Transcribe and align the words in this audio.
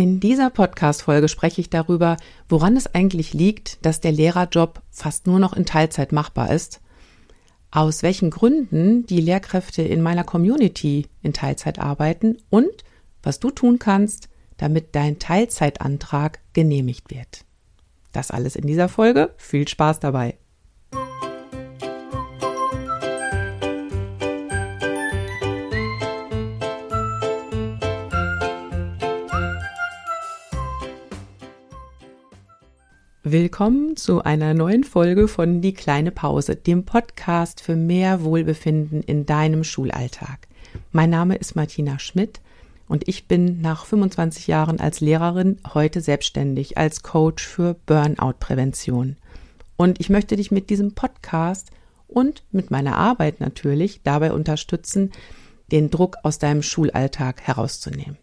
In 0.00 0.18
dieser 0.18 0.48
Podcast-Folge 0.48 1.28
spreche 1.28 1.60
ich 1.60 1.68
darüber, 1.68 2.16
woran 2.48 2.74
es 2.74 2.86
eigentlich 2.94 3.34
liegt, 3.34 3.84
dass 3.84 4.00
der 4.00 4.12
Lehrerjob 4.12 4.80
fast 4.90 5.26
nur 5.26 5.38
noch 5.38 5.52
in 5.52 5.66
Teilzeit 5.66 6.10
machbar 6.10 6.54
ist, 6.54 6.80
aus 7.70 8.02
welchen 8.02 8.30
Gründen 8.30 9.04
die 9.04 9.20
Lehrkräfte 9.20 9.82
in 9.82 10.00
meiner 10.00 10.24
Community 10.24 11.06
in 11.20 11.34
Teilzeit 11.34 11.78
arbeiten 11.78 12.38
und 12.48 12.82
was 13.22 13.40
du 13.40 13.50
tun 13.50 13.78
kannst, 13.78 14.30
damit 14.56 14.94
dein 14.94 15.18
Teilzeitantrag 15.18 16.38
genehmigt 16.54 17.10
wird. 17.10 17.44
Das 18.12 18.30
alles 18.30 18.56
in 18.56 18.66
dieser 18.66 18.88
Folge. 18.88 19.34
Viel 19.36 19.68
Spaß 19.68 20.00
dabei. 20.00 20.38
Willkommen 33.32 33.96
zu 33.96 34.24
einer 34.24 34.54
neuen 34.54 34.82
Folge 34.82 35.28
von 35.28 35.60
Die 35.60 35.72
kleine 35.72 36.10
Pause, 36.10 36.56
dem 36.56 36.84
Podcast 36.84 37.60
für 37.60 37.76
mehr 37.76 38.24
Wohlbefinden 38.24 39.04
in 39.04 39.24
deinem 39.24 39.62
Schulalltag. 39.62 40.48
Mein 40.90 41.10
Name 41.10 41.36
ist 41.36 41.54
Martina 41.54 42.00
Schmidt 42.00 42.40
und 42.88 43.06
ich 43.06 43.28
bin 43.28 43.60
nach 43.60 43.86
25 43.86 44.48
Jahren 44.48 44.80
als 44.80 45.00
Lehrerin 45.00 45.58
heute 45.74 46.00
selbstständig 46.00 46.76
als 46.76 47.04
Coach 47.04 47.46
für 47.46 47.76
Burnout-Prävention. 47.86 49.16
Und 49.76 50.00
ich 50.00 50.10
möchte 50.10 50.34
dich 50.34 50.50
mit 50.50 50.68
diesem 50.68 50.96
Podcast 50.96 51.70
und 52.08 52.42
mit 52.50 52.72
meiner 52.72 52.96
Arbeit 52.96 53.38
natürlich 53.38 54.00
dabei 54.02 54.32
unterstützen, 54.32 55.12
den 55.70 55.88
Druck 55.88 56.16
aus 56.24 56.40
deinem 56.40 56.64
Schulalltag 56.64 57.42
herauszunehmen. 57.42 58.18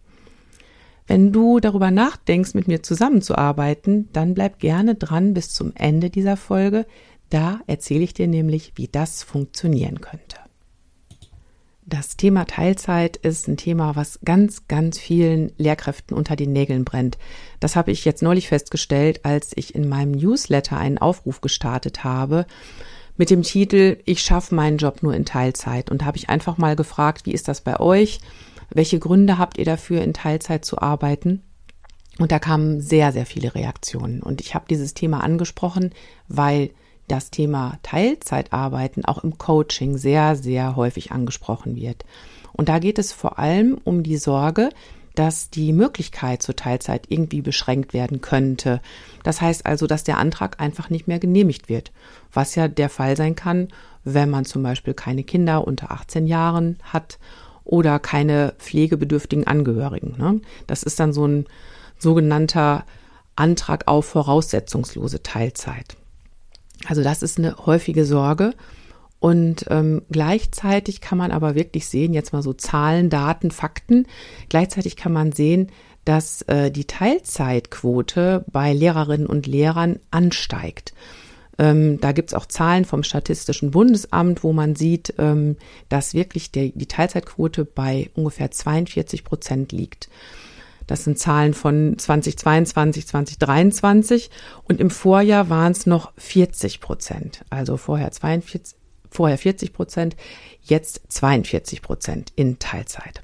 Wenn 1.07 1.31
du 1.31 1.59
darüber 1.59 1.89
nachdenkst, 1.89 2.53
mit 2.53 2.67
mir 2.67 2.83
zusammenzuarbeiten, 2.83 4.09
dann 4.11 4.33
bleib 4.33 4.59
gerne 4.59 4.95
dran 4.95 5.33
bis 5.33 5.53
zum 5.53 5.71
Ende 5.75 6.09
dieser 6.09 6.35
Folge. 6.35 6.85
Da 7.29 7.61
erzähle 7.65 8.03
ich 8.03 8.13
dir 8.13 8.27
nämlich, 8.27 8.73
wie 8.75 8.89
das 8.89 9.23
funktionieren 9.23 10.01
könnte. 10.01 10.37
Das 11.85 12.17
Thema 12.17 12.45
Teilzeit 12.45 13.15
ist 13.15 13.47
ein 13.47 13.55
Thema, 13.55 13.95
was 13.95 14.19
ganz, 14.25 14.67
ganz 14.67 14.99
vielen 14.99 15.53
Lehrkräften 15.57 16.17
unter 16.17 16.35
den 16.35 16.51
Nägeln 16.51 16.83
brennt. 16.83 17.17
Das 17.61 17.77
habe 17.77 17.91
ich 17.91 18.03
jetzt 18.03 18.21
neulich 18.21 18.49
festgestellt, 18.49 19.21
als 19.23 19.53
ich 19.55 19.73
in 19.73 19.87
meinem 19.87 20.11
Newsletter 20.11 20.75
einen 20.75 20.97
Aufruf 20.97 21.39
gestartet 21.39 22.03
habe 22.03 22.45
mit 23.17 23.29
dem 23.29 23.41
Titel 23.41 23.97
Ich 24.05 24.21
schaffe 24.21 24.53
meinen 24.53 24.77
Job 24.77 25.01
nur 25.01 25.13
in 25.13 25.25
Teilzeit. 25.25 25.89
Und 25.89 26.05
habe 26.05 26.17
ich 26.17 26.29
einfach 26.29 26.57
mal 26.57 26.75
gefragt, 26.75 27.25
wie 27.25 27.33
ist 27.33 27.47
das 27.47 27.61
bei 27.61 27.79
euch? 27.79 28.19
Welche 28.69 28.99
Gründe 28.99 29.37
habt 29.37 29.57
ihr 29.57 29.65
dafür, 29.65 30.01
in 30.01 30.13
Teilzeit 30.13 30.65
zu 30.65 30.79
arbeiten? 30.79 31.43
Und 32.19 32.31
da 32.31 32.39
kamen 32.39 32.81
sehr, 32.81 33.11
sehr 33.11 33.25
viele 33.25 33.53
Reaktionen. 33.55 34.21
Und 34.21 34.41
ich 34.41 34.55
habe 34.55 34.65
dieses 34.69 34.93
Thema 34.93 35.23
angesprochen, 35.23 35.91
weil 36.27 36.71
das 37.07 37.31
Thema 37.31 37.79
Teilzeitarbeiten 37.83 39.05
auch 39.05 39.23
im 39.23 39.37
Coaching 39.37 39.97
sehr, 39.97 40.35
sehr 40.35 40.75
häufig 40.75 41.11
angesprochen 41.11 41.75
wird. 41.75 42.05
Und 42.53 42.69
da 42.69 42.79
geht 42.79 42.99
es 42.99 43.13
vor 43.13 43.39
allem 43.39 43.77
um 43.83 44.03
die 44.03 44.17
Sorge, 44.17 44.69
dass 45.15 45.49
die 45.49 45.73
Möglichkeit 45.73 46.43
zur 46.43 46.55
Teilzeit 46.55 47.05
irgendwie 47.09 47.41
beschränkt 47.41 47.93
werden 47.93 48.21
könnte. 48.21 48.81
Das 49.23 49.41
heißt 49.41 49.65
also, 49.65 49.87
dass 49.87 50.03
der 50.03 50.17
Antrag 50.17 50.59
einfach 50.59 50.89
nicht 50.89 51.07
mehr 51.07 51.17
genehmigt 51.17 51.69
wird, 51.69 51.91
was 52.31 52.53
ja 52.55 52.67
der 52.67 52.89
Fall 52.89 53.17
sein 53.17 53.35
kann, 53.35 53.69
wenn 54.03 54.29
man 54.29 54.45
zum 54.45 54.61
Beispiel 54.61 54.93
keine 54.93 55.23
Kinder 55.23 55.65
unter 55.65 55.91
18 55.91 56.27
Jahren 56.27 56.77
hat 56.83 57.17
oder 57.67 57.99
keine 57.99 58.53
pflegebedürftigen 58.57 59.45
Angehörigen. 59.45 60.15
Ne? 60.17 60.41
Das 60.65 60.83
ist 60.83 60.99
dann 60.99 61.13
so 61.13 61.27
ein 61.27 61.45
sogenannter 61.99 62.85
Antrag 63.35 63.87
auf 63.87 64.05
voraussetzungslose 64.05 65.21
Teilzeit. 65.21 65.97
Also 66.87 67.03
das 67.03 67.21
ist 67.21 67.37
eine 67.37 67.57
häufige 67.65 68.05
Sorge. 68.05 68.53
Und 69.19 69.65
ähm, 69.69 70.03
gleichzeitig 70.11 71.01
kann 71.01 71.17
man 71.17 71.31
aber 71.31 71.55
wirklich 71.55 71.87
sehen, 71.87 72.13
jetzt 72.13 72.33
mal 72.33 72.43
so 72.43 72.53
Zahlen, 72.53 73.09
Daten, 73.09 73.49
Fakten, 73.49 74.05
gleichzeitig 74.47 74.95
kann 74.95 75.11
man 75.11 75.31
sehen, 75.31 75.71
dass 76.05 76.43
äh, 76.43 76.71
die 76.71 76.85
Teilzeitquote 76.85 78.45
bei 78.47 78.73
Lehrerinnen 78.73 79.27
und 79.27 79.47
Lehrern 79.47 79.99
ansteigt. 80.11 80.93
Ähm, 81.59 81.99
da 81.99 82.11
gibt's 82.11 82.33
auch 82.33 82.45
Zahlen 82.45 82.85
vom 82.85 83.03
Statistischen 83.03 83.71
Bundesamt, 83.71 84.43
wo 84.43 84.53
man 84.53 84.75
sieht, 84.75 85.13
ähm, 85.17 85.57
dass 85.89 86.13
wirklich 86.13 86.51
der, 86.51 86.69
die 86.69 86.85
Teilzeitquote 86.85 87.65
bei 87.65 88.09
ungefähr 88.15 88.51
42 88.51 89.23
Prozent 89.23 89.71
liegt. 89.71 90.09
Das 90.85 91.03
sind 91.03 91.19
Zahlen 91.19 91.53
von 91.53 91.97
2022, 91.97 93.07
2023 93.07 94.29
und 94.63 94.79
im 94.79 94.89
Vorjahr 94.89 95.49
waren 95.49 95.73
es 95.73 95.85
noch 95.85 96.13
40 96.17 96.79
Prozent. 96.79 97.43
Also 97.49 97.75
vorher 97.75 98.11
42, 98.11 98.77
vorher 99.09 99.37
40 99.37 99.73
Prozent, 99.73 100.15
jetzt 100.63 101.01
42 101.09 101.81
Prozent 101.81 102.31
in 102.35 102.59
Teilzeit. 102.59 103.21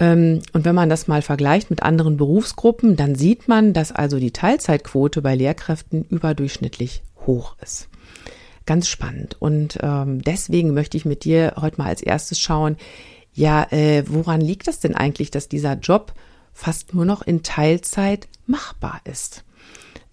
Ähm, 0.00 0.42
und 0.52 0.64
wenn 0.64 0.74
man 0.74 0.90
das 0.90 1.08
mal 1.08 1.22
vergleicht 1.22 1.70
mit 1.70 1.82
anderen 1.82 2.16
Berufsgruppen, 2.18 2.96
dann 2.96 3.14
sieht 3.14 3.48
man, 3.48 3.72
dass 3.72 3.92
also 3.92 4.18
die 4.18 4.32
Teilzeitquote 4.32 5.22
bei 5.22 5.34
Lehrkräften 5.34 6.04
überdurchschnittlich 6.04 7.02
hoch 7.26 7.56
ist. 7.62 7.88
Ganz 8.66 8.88
spannend. 8.88 9.36
Und 9.40 9.78
ähm, 9.82 10.22
deswegen 10.22 10.74
möchte 10.74 10.96
ich 10.96 11.04
mit 11.04 11.24
dir 11.24 11.54
heute 11.60 11.78
mal 11.78 11.88
als 11.88 12.02
erstes 12.02 12.38
schauen, 12.38 12.76
ja, 13.32 13.66
äh, 13.70 14.04
woran 14.06 14.40
liegt 14.40 14.66
das 14.66 14.80
denn 14.80 14.94
eigentlich, 14.94 15.30
dass 15.30 15.48
dieser 15.48 15.74
Job 15.74 16.12
fast 16.52 16.94
nur 16.94 17.04
noch 17.04 17.22
in 17.22 17.42
Teilzeit 17.42 18.28
machbar 18.46 19.00
ist. 19.04 19.44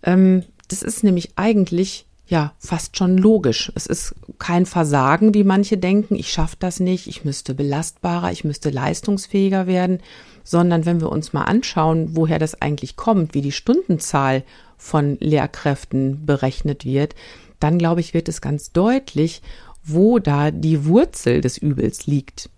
Ähm, 0.03 0.43
das 0.67 0.81
ist 0.81 1.03
nämlich 1.03 1.31
eigentlich 1.35 2.05
ja 2.27 2.53
fast 2.59 2.97
schon 2.97 3.17
logisch. 3.17 3.71
Es 3.75 3.85
ist 3.85 4.13
kein 4.37 4.65
Versagen, 4.65 5.33
wie 5.33 5.43
manche 5.43 5.77
denken, 5.77 6.15
ich 6.15 6.31
schaffe 6.31 6.57
das 6.59 6.79
nicht, 6.79 7.07
ich 7.07 7.23
müsste 7.23 7.53
belastbarer, 7.53 8.31
ich 8.31 8.43
müsste 8.43 8.69
leistungsfähiger 8.69 9.65
werden, 9.65 9.99
sondern 10.43 10.85
wenn 10.85 11.01
wir 11.01 11.09
uns 11.09 11.33
mal 11.33 11.43
anschauen, 11.43 12.15
woher 12.15 12.39
das 12.39 12.61
eigentlich 12.61 12.95
kommt, 12.95 13.33
wie 13.33 13.41
die 13.41 13.51
Stundenzahl 13.51 14.43
von 14.77 15.17
Lehrkräften 15.19 16.25
berechnet 16.25 16.85
wird, 16.85 17.15
dann 17.59 17.77
glaube 17.77 18.01
ich, 18.01 18.13
wird 18.13 18.29
es 18.29 18.41
ganz 18.41 18.71
deutlich, 18.71 19.41
wo 19.83 20.19
da 20.19 20.51
die 20.51 20.85
Wurzel 20.85 21.41
des 21.41 21.57
Übels 21.57 22.05
liegt. 22.07 22.49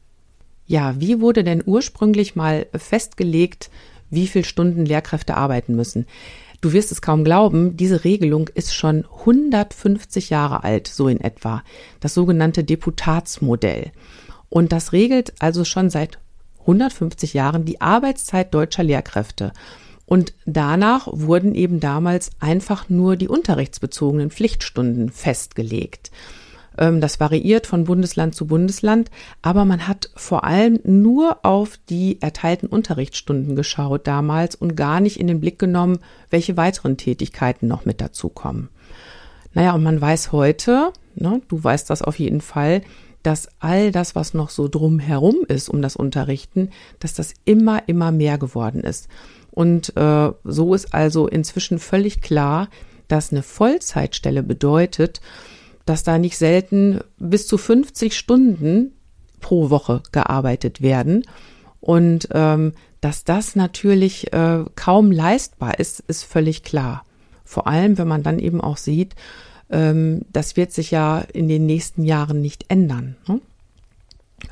Ja, 0.65 0.99
wie 0.99 1.21
wurde 1.21 1.43
denn 1.43 1.63
ursprünglich 1.65 2.35
mal 2.35 2.67
festgelegt, 2.75 3.69
wie 4.09 4.27
viel 4.27 4.45
Stunden 4.45 4.85
Lehrkräfte 4.85 5.35
arbeiten 5.35 5.75
müssen? 5.75 6.05
Du 6.61 6.73
wirst 6.73 6.91
es 6.91 7.01
kaum 7.01 7.23
glauben, 7.23 7.77
diese 7.77 8.03
Regelung 8.03 8.49
ist 8.53 8.75
schon 8.75 9.05
150 9.05 10.29
Jahre 10.29 10.63
alt, 10.63 10.87
so 10.87 11.07
in 11.07 11.21
etwa. 11.21 11.63
Das 12.01 12.13
sogenannte 12.13 12.65
Deputatsmodell. 12.65 13.91
Und 14.49 14.71
das 14.71 14.91
regelt 14.91 15.33
also 15.39 15.63
schon 15.63 15.89
seit 15.89 16.19
150 16.61 17.33
Jahren 17.33 17.65
die 17.65 17.79
Arbeitszeit 17.79 18.53
deutscher 18.53 18.83
Lehrkräfte. 18.83 19.53
Und 20.09 20.33
danach 20.47 21.07
wurden 21.11 21.53
eben 21.53 21.79
damals 21.79 22.31
einfach 22.39 22.89
nur 22.89 23.15
die 23.15 23.27
unterrichtsbezogenen 23.27 24.31
Pflichtstunden 24.31 25.11
festgelegt. 25.11 26.09
Ähm, 26.79 26.99
das 26.99 27.19
variiert 27.19 27.67
von 27.67 27.83
Bundesland 27.83 28.33
zu 28.33 28.47
Bundesland, 28.47 29.11
aber 29.43 29.65
man 29.65 29.87
hat 29.87 30.09
vor 30.15 30.45
allem 30.45 30.79
nur 30.83 31.45
auf 31.45 31.77
die 31.89 32.19
erteilten 32.23 32.67
Unterrichtsstunden 32.67 33.55
geschaut 33.55 34.07
damals 34.07 34.55
und 34.55 34.75
gar 34.75 34.99
nicht 34.99 35.19
in 35.19 35.27
den 35.27 35.39
Blick 35.39 35.59
genommen, 35.59 35.99
welche 36.31 36.57
weiteren 36.57 36.97
Tätigkeiten 36.97 37.67
noch 37.67 37.85
mit 37.85 38.01
dazukommen. 38.01 38.69
Naja, 39.53 39.75
und 39.75 39.83
man 39.83 40.01
weiß 40.01 40.31
heute, 40.31 40.91
ne, 41.13 41.39
du 41.49 41.63
weißt 41.63 41.87
das 41.87 42.01
auf 42.01 42.17
jeden 42.17 42.41
Fall, 42.41 42.81
dass 43.21 43.49
all 43.59 43.91
das, 43.91 44.15
was 44.15 44.33
noch 44.33 44.49
so 44.49 44.67
drumherum 44.67 45.45
ist 45.47 45.69
um 45.69 45.83
das 45.83 45.95
Unterrichten, 45.95 46.69
dass 46.97 47.13
das 47.13 47.35
immer, 47.45 47.87
immer 47.87 48.11
mehr 48.11 48.39
geworden 48.39 48.81
ist. 48.81 49.07
Und 49.59 49.97
äh, 49.97 50.31
so 50.45 50.73
ist 50.73 50.93
also 50.93 51.27
inzwischen 51.27 51.79
völlig 51.79 52.21
klar, 52.21 52.69
dass 53.09 53.33
eine 53.33 53.43
Vollzeitstelle 53.43 54.41
bedeutet, 54.41 55.19
dass 55.85 56.03
da 56.03 56.17
nicht 56.17 56.37
selten 56.37 57.01
bis 57.17 57.45
zu 57.45 57.57
50 57.57 58.17
Stunden 58.17 58.93
pro 59.41 59.69
Woche 59.69 60.01
gearbeitet 60.13 60.81
werden. 60.81 61.25
Und 61.81 62.29
ähm, 62.31 62.71
dass 63.01 63.25
das 63.25 63.57
natürlich 63.57 64.31
äh, 64.31 64.63
kaum 64.75 65.11
leistbar 65.11 65.77
ist, 65.77 65.99
ist 66.07 66.23
völlig 66.23 66.63
klar. 66.63 67.03
Vor 67.43 67.67
allem, 67.67 67.97
wenn 67.97 68.07
man 68.07 68.23
dann 68.23 68.39
eben 68.39 68.61
auch 68.61 68.77
sieht, 68.77 69.13
ähm, 69.69 70.21
das 70.31 70.55
wird 70.55 70.71
sich 70.71 70.91
ja 70.91 71.19
in 71.19 71.49
den 71.49 71.65
nächsten 71.65 72.05
Jahren 72.05 72.39
nicht 72.39 72.63
ändern. 72.69 73.17
Ne? 73.27 73.41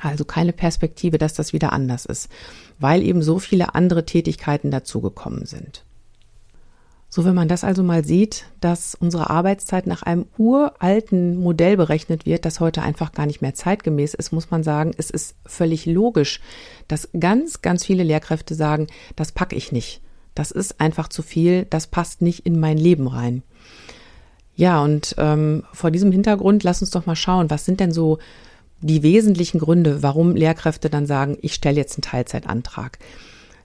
Also 0.00 0.24
keine 0.24 0.52
Perspektive, 0.52 1.18
dass 1.18 1.34
das 1.34 1.52
wieder 1.52 1.72
anders 1.72 2.06
ist, 2.06 2.28
weil 2.78 3.02
eben 3.02 3.22
so 3.22 3.38
viele 3.38 3.74
andere 3.74 4.04
Tätigkeiten 4.04 4.70
dazugekommen 4.70 5.46
sind. 5.46 5.84
So, 7.10 7.24
wenn 7.24 7.34
man 7.34 7.48
das 7.48 7.64
also 7.64 7.82
mal 7.82 8.04
sieht, 8.04 8.44
dass 8.60 8.94
unsere 8.94 9.30
Arbeitszeit 9.30 9.86
nach 9.86 10.02
einem 10.02 10.26
uralten 10.36 11.38
Modell 11.38 11.78
berechnet 11.78 12.26
wird, 12.26 12.44
das 12.44 12.60
heute 12.60 12.82
einfach 12.82 13.12
gar 13.12 13.24
nicht 13.24 13.40
mehr 13.40 13.54
zeitgemäß 13.54 14.12
ist, 14.12 14.30
muss 14.30 14.50
man 14.50 14.62
sagen, 14.62 14.92
es 14.98 15.08
ist 15.08 15.34
völlig 15.46 15.86
logisch, 15.86 16.40
dass 16.86 17.08
ganz, 17.18 17.62
ganz 17.62 17.86
viele 17.86 18.02
Lehrkräfte 18.02 18.54
sagen, 18.54 18.88
das 19.16 19.32
packe 19.32 19.56
ich 19.56 19.72
nicht. 19.72 20.02
Das 20.34 20.50
ist 20.50 20.80
einfach 20.80 21.08
zu 21.08 21.22
viel, 21.22 21.64
das 21.64 21.86
passt 21.86 22.20
nicht 22.20 22.44
in 22.44 22.60
mein 22.60 22.76
Leben 22.76 23.08
rein. 23.08 23.42
Ja, 24.54 24.82
und 24.82 25.14
ähm, 25.18 25.64
vor 25.72 25.90
diesem 25.90 26.12
Hintergrund, 26.12 26.62
lass 26.62 26.82
uns 26.82 26.90
doch 26.90 27.06
mal 27.06 27.16
schauen, 27.16 27.48
was 27.48 27.64
sind 27.64 27.80
denn 27.80 27.92
so 27.92 28.18
die 28.80 29.02
wesentlichen 29.02 29.58
Gründe, 29.58 30.02
warum 30.02 30.36
Lehrkräfte 30.36 30.90
dann 30.90 31.06
sagen, 31.06 31.36
ich 31.42 31.54
stelle 31.54 31.76
jetzt 31.76 31.96
einen 31.96 32.02
Teilzeitantrag. 32.02 32.98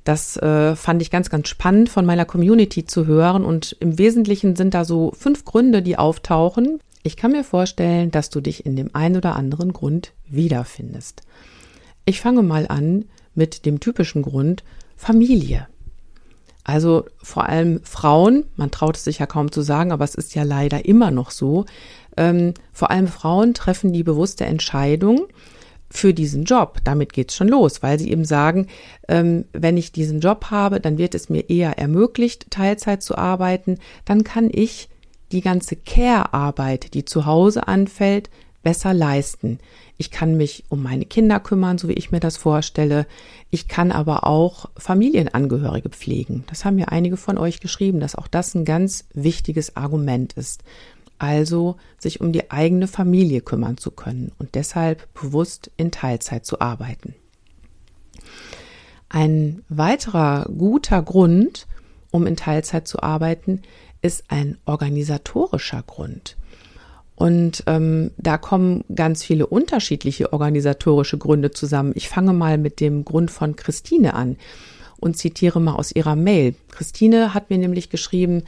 Das 0.04 0.36
äh, 0.38 0.76
fand 0.76 1.02
ich 1.02 1.12
ganz, 1.12 1.30
ganz 1.30 1.48
spannend 1.48 1.90
von 1.90 2.06
meiner 2.06 2.26
Community 2.26 2.86
zu 2.86 3.06
hören 3.06 3.46
und 3.46 3.78
im 3.80 3.98
Wesentlichen 3.98 4.56
sind 4.56 4.74
da 4.74 4.84
so 4.84 5.14
fünf 5.18 5.46
Gründe, 5.46 5.82
die 5.82 5.98
auftauchen. 5.98 6.80
Ich 7.04 7.16
kann 7.16 7.32
mir 7.32 7.44
vorstellen, 7.44 8.12
dass 8.12 8.30
du 8.30 8.42
dich 8.42 8.66
in 8.66 8.76
dem 8.76 8.94
einen 8.94 9.18
oder 9.18 9.36
anderen 9.36 9.72
Grund 9.72 10.14
wiederfindest. 10.28 11.22
Ich 12.06 12.20
fange 12.20 12.44
mal 12.44 12.68
an 12.68 13.06
mit 13.34 13.66
dem 13.66 13.80
typischen 13.80 14.24
Grund 14.24 14.64
Familie. 14.98 15.68
Also 16.64 17.06
vor 17.22 17.50
allem 17.50 17.82
Frauen, 17.84 18.46
man 18.56 18.72
traut 18.72 18.96
es 18.96 19.04
sich 19.04 19.20
ja 19.20 19.26
kaum 19.26 19.52
zu 19.52 19.62
sagen, 19.62 19.92
aber 19.92 20.06
es 20.06 20.16
ist 20.16 20.34
ja 20.34 20.44
leider 20.44 20.86
immer 20.86 21.12
noch 21.12 21.32
so, 21.32 21.66
ähm, 22.16 22.54
vor 22.72 22.92
allem 22.92 23.08
Frauen 23.08 23.54
treffen 23.54 23.92
die 23.92 24.04
bewusste 24.04 24.46
Entscheidung 24.46 25.28
für 25.90 26.14
diesen 26.14 26.46
Job. 26.46 26.80
Damit 26.84 27.14
geht's 27.14 27.36
schon 27.36 27.48
los, 27.48 27.84
weil 27.84 28.00
sie 28.00 28.12
eben 28.12 28.26
sagen, 28.26 28.68
ähm, 29.08 29.46
wenn 29.52 29.78
ich 29.78 29.92
diesen 29.92 30.22
Job 30.22 30.46
habe, 30.50 30.80
dann 30.80 30.98
wird 30.98 31.16
es 31.16 31.30
mir 31.30 31.50
eher 31.50 31.78
ermöglicht, 31.78 32.50
Teilzeit 32.50 33.04
zu 33.04 33.18
arbeiten, 33.18 33.78
dann 34.06 34.24
kann 34.24 34.50
ich 34.52 34.90
die 35.32 35.42
ganze 35.42 35.76
Care-Arbeit, 35.76 36.94
die 36.94 37.06
zu 37.06 37.26
Hause 37.26 37.68
anfällt, 37.68 38.30
besser 38.64 38.94
leisten. 38.94 39.60
Ich 39.98 40.10
kann 40.10 40.36
mich 40.36 40.64
um 40.70 40.82
meine 40.82 41.06
Kinder 41.06 41.40
kümmern, 41.40 41.78
so 41.78 41.88
wie 41.88 41.94
ich 41.94 42.12
mir 42.12 42.20
das 42.20 42.38
vorstelle. 42.38 43.06
Ich 43.52 43.68
kann 43.68 43.92
aber 43.92 44.26
auch 44.26 44.70
Familienangehörige 44.78 45.90
pflegen. 45.90 46.46
Das 46.48 46.66
haben 46.66 46.80
ja 46.80 46.88
einige 46.88 47.18
von 47.18 47.38
euch 47.38 47.60
geschrieben, 47.60 48.00
dass 48.00 48.16
auch 48.16 48.28
das 48.28 48.56
ein 48.56 48.66
ganz 48.66 49.06
wichtiges 49.14 49.76
Argument 49.76 50.34
ist. 50.34 50.64
Also 51.20 51.76
sich 52.00 52.22
um 52.22 52.32
die 52.32 52.50
eigene 52.52 52.88
Familie 52.88 53.42
kümmern 53.42 53.78
zu 53.78 53.92
können 53.92 54.32
und 54.40 54.56
deshalb 54.56 55.14
bewusst 55.14 55.70
in 55.78 55.92
Teilzeit 55.92 56.46
zu 56.46 56.60
arbeiten. 56.60 57.14
Ein 59.10 59.64
weiterer 59.70 60.46
guter 60.46 61.02
Grund, 61.04 61.68
um 62.10 62.26
in 62.26 62.36
Teilzeit 62.36 62.88
zu 62.88 63.04
arbeiten, 63.04 63.62
ist 64.02 64.26
ein 64.30 64.58
organisatorischer 64.66 65.84
Grund. 65.84 66.36
Und 67.24 67.64
ähm, 67.68 68.12
da 68.18 68.38
kommen 68.38 68.84
ganz 68.94 69.24
viele 69.24 69.48
unterschiedliche 69.48 70.34
organisatorische 70.34 71.18
Gründe 71.18 71.52
zusammen. 71.52 71.94
Ich 71.96 72.10
fange 72.10 72.34
mal 72.34 72.58
mit 72.58 72.82
dem 72.82 73.06
Grund 73.06 73.32
von 73.32 73.56
Christine 73.56 74.14
an 74.14 74.36
und 75.00 75.16
zitiere 75.16 75.62
mal 75.62 75.76
aus 75.76 75.96
ihrer 75.96 76.18
Mail. 76.18 76.54
Christine 76.70 77.34
hat 77.34 77.50
mir 77.50 77.60
nämlich 77.60 77.90
geschrieben, 77.90 78.44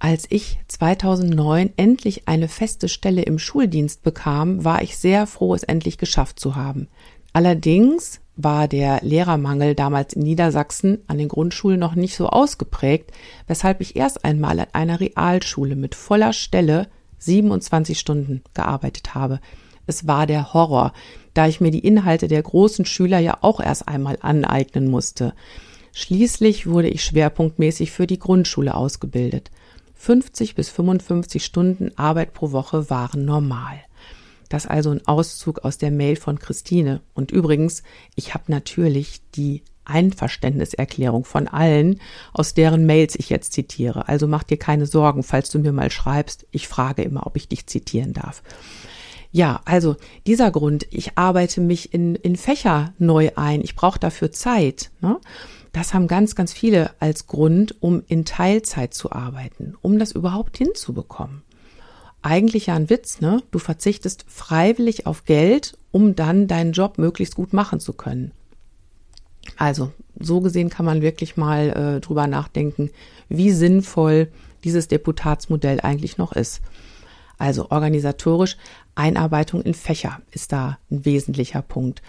als 0.00 0.26
ich 0.30 0.58
2009 0.66 1.74
endlich 1.76 2.26
eine 2.26 2.48
feste 2.48 2.88
Stelle 2.88 3.22
im 3.22 3.38
Schuldienst 3.38 4.02
bekam, 4.02 4.64
war 4.64 4.82
ich 4.82 4.96
sehr 4.96 5.28
froh, 5.28 5.54
es 5.54 5.62
endlich 5.62 5.96
geschafft 5.96 6.40
zu 6.40 6.56
haben. 6.56 6.88
Allerdings 7.32 8.20
war 8.34 8.66
der 8.66 8.98
Lehrermangel 9.02 9.76
damals 9.76 10.14
in 10.14 10.22
Niedersachsen 10.22 11.04
an 11.06 11.18
den 11.18 11.28
Grundschulen 11.28 11.78
noch 11.78 11.94
nicht 11.94 12.16
so 12.16 12.26
ausgeprägt, 12.26 13.12
weshalb 13.46 13.80
ich 13.80 13.94
erst 13.94 14.24
einmal 14.24 14.58
an 14.58 14.66
einer 14.72 14.98
Realschule 14.98 15.76
mit 15.76 15.94
voller 15.94 16.32
Stelle 16.32 16.88
27 17.18 17.98
Stunden 17.98 18.42
gearbeitet 18.54 19.14
habe. 19.14 19.40
Es 19.86 20.06
war 20.06 20.26
der 20.26 20.52
Horror, 20.52 20.92
da 21.34 21.46
ich 21.46 21.60
mir 21.60 21.70
die 21.70 21.86
Inhalte 21.86 22.28
der 22.28 22.42
großen 22.42 22.84
Schüler 22.84 23.18
ja 23.18 23.38
auch 23.40 23.60
erst 23.60 23.88
einmal 23.88 24.18
aneignen 24.20 24.90
musste. 24.90 25.34
Schließlich 25.92 26.66
wurde 26.66 26.88
ich 26.88 27.02
schwerpunktmäßig 27.02 27.90
für 27.90 28.06
die 28.06 28.18
Grundschule 28.18 28.74
ausgebildet. 28.74 29.50
50 29.94 30.54
bis 30.54 30.68
55 30.68 31.44
Stunden 31.44 31.96
Arbeit 31.96 32.32
pro 32.34 32.52
Woche 32.52 32.88
waren 32.88 33.24
normal. 33.24 33.80
Das 34.48 34.66
also 34.66 34.90
ein 34.90 35.06
Auszug 35.06 35.60
aus 35.60 35.78
der 35.78 35.90
Mail 35.90 36.16
von 36.16 36.38
Christine. 36.38 37.00
Und 37.14 37.30
übrigens, 37.32 37.82
ich 38.14 38.32
habe 38.34 38.44
natürlich 38.48 39.20
die 39.34 39.62
Einverständniserklärung 39.88 41.24
von 41.24 41.48
allen, 41.48 42.00
aus 42.32 42.54
deren 42.54 42.86
Mails 42.86 43.14
ich 43.16 43.30
jetzt 43.30 43.52
zitiere. 43.52 44.08
Also 44.08 44.26
mach 44.26 44.42
dir 44.42 44.58
keine 44.58 44.86
Sorgen, 44.86 45.22
falls 45.22 45.50
du 45.50 45.58
mir 45.58 45.72
mal 45.72 45.90
schreibst. 45.90 46.46
Ich 46.50 46.68
frage 46.68 47.02
immer, 47.02 47.26
ob 47.26 47.36
ich 47.36 47.48
dich 47.48 47.66
zitieren 47.66 48.12
darf. 48.12 48.42
Ja, 49.30 49.60
also 49.64 49.96
dieser 50.26 50.50
Grund, 50.50 50.86
ich 50.90 51.18
arbeite 51.18 51.60
mich 51.60 51.92
in, 51.92 52.14
in 52.14 52.36
Fächer 52.36 52.94
neu 52.98 53.30
ein, 53.36 53.60
ich 53.60 53.76
brauche 53.76 53.98
dafür 53.98 54.32
Zeit. 54.32 54.90
Ne? 55.00 55.18
Das 55.72 55.92
haben 55.92 56.08
ganz, 56.08 56.34
ganz 56.34 56.52
viele 56.52 56.90
als 56.98 57.26
Grund, 57.26 57.76
um 57.80 58.02
in 58.08 58.24
Teilzeit 58.24 58.94
zu 58.94 59.12
arbeiten, 59.12 59.74
um 59.82 59.98
das 59.98 60.12
überhaupt 60.12 60.56
hinzubekommen. 60.56 61.42
Eigentlich 62.22 62.66
ja 62.66 62.74
ein 62.74 62.90
Witz, 62.90 63.20
ne? 63.20 63.42
Du 63.52 63.60
verzichtest 63.60 64.24
freiwillig 64.26 65.06
auf 65.06 65.24
Geld, 65.24 65.78
um 65.92 66.16
dann 66.16 66.48
deinen 66.48 66.72
Job 66.72 66.98
möglichst 66.98 67.36
gut 67.36 67.52
machen 67.52 67.78
zu 67.78 67.92
können. 67.92 68.32
Also, 69.56 69.92
so 70.18 70.40
gesehen 70.40 70.70
kann 70.70 70.84
man 70.84 71.02
wirklich 71.02 71.36
mal 71.36 71.96
äh, 71.96 72.00
drüber 72.00 72.26
nachdenken, 72.26 72.90
wie 73.28 73.50
sinnvoll 73.50 74.28
dieses 74.64 74.88
Deputatsmodell 74.88 75.80
eigentlich 75.80 76.18
noch 76.18 76.32
ist. 76.32 76.60
Also 77.38 77.70
organisatorisch 77.70 78.56
Einarbeitung 78.94 79.62
in 79.62 79.74
Fächer 79.74 80.20
ist 80.32 80.52
da 80.52 80.78
ein 80.90 81.04
wesentlicher 81.04 81.62
Punkt. 81.62 82.02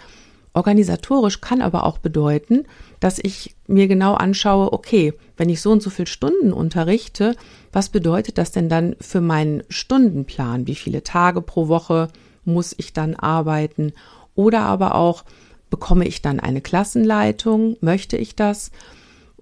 Organisatorisch 0.52 1.40
kann 1.40 1.62
aber 1.62 1.84
auch 1.84 1.98
bedeuten, 1.98 2.64
dass 2.98 3.20
ich 3.20 3.54
mir 3.68 3.86
genau 3.86 4.14
anschaue, 4.14 4.72
okay, 4.72 5.14
wenn 5.36 5.48
ich 5.48 5.60
so 5.60 5.70
und 5.70 5.80
so 5.80 5.90
viele 5.90 6.08
Stunden 6.08 6.52
unterrichte, 6.52 7.36
was 7.72 7.88
bedeutet 7.88 8.36
das 8.36 8.50
denn 8.50 8.68
dann 8.68 8.96
für 9.00 9.20
meinen 9.20 9.62
Stundenplan? 9.68 10.66
Wie 10.66 10.74
viele 10.74 11.04
Tage 11.04 11.40
pro 11.40 11.68
Woche 11.68 12.08
muss 12.44 12.74
ich 12.76 12.92
dann 12.92 13.14
arbeiten? 13.14 13.92
Oder 14.34 14.62
aber 14.62 14.96
auch, 14.96 15.24
bekomme 15.70 16.06
ich 16.06 16.20
dann 16.20 16.40
eine 16.40 16.60
Klassenleitung? 16.60 17.76
Möchte 17.80 18.16
ich 18.16 18.36
das? 18.36 18.70